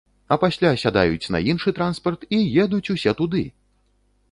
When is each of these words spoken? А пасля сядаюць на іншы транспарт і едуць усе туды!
А 0.35 0.35
пасля 0.43 0.71
сядаюць 0.83 1.31
на 1.35 1.41
іншы 1.53 1.69
транспарт 1.81 2.27
і 2.39 2.41
едуць 2.65 2.83
усе 2.97 3.17
туды! 3.23 3.47